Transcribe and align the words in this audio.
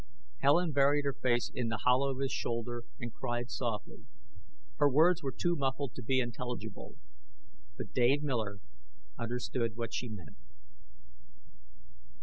Helen 0.39 0.71
buried 0.71 1.05
her 1.05 1.13
face 1.13 1.51
in 1.53 1.67
the 1.67 1.81
hollow 1.85 2.09
of 2.09 2.17
his 2.21 2.31
shoulder 2.31 2.85
and 2.99 3.13
cried 3.13 3.51
softly. 3.51 4.05
Her 4.77 4.89
words 4.89 5.21
were 5.21 5.31
too 5.31 5.55
muffled 5.55 5.93
to 5.93 6.01
be 6.01 6.19
intelligible. 6.19 6.95
But 7.77 7.93
Dave 7.93 8.23
Miller 8.23 8.61
understood 9.19 9.75
what 9.77 9.93
she 9.93 10.09
meant. 10.09 10.37